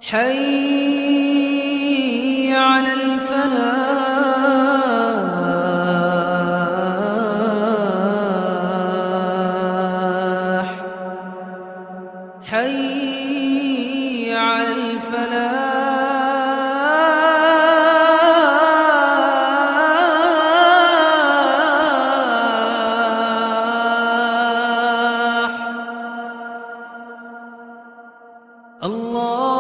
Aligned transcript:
حي 0.01 1.04
الفلاح 15.15 15.55
الله 28.85 29.54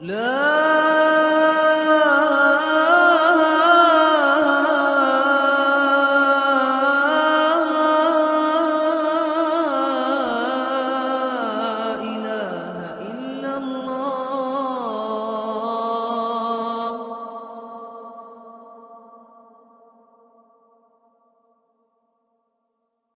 لا 0.00 0.55